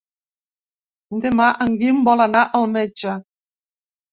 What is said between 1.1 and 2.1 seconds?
Demà en Guim